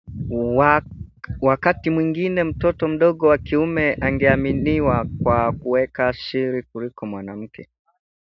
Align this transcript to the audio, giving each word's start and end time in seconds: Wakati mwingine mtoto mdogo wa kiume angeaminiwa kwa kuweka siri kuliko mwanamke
Wakati 1.41 1.89
mwingine 1.89 2.43
mtoto 2.43 2.87
mdogo 2.87 3.27
wa 3.27 3.37
kiume 3.37 3.93
angeaminiwa 3.93 5.07
kwa 5.23 5.51
kuweka 5.51 6.13
siri 6.13 6.63
kuliko 6.63 7.05
mwanamke 7.05 7.67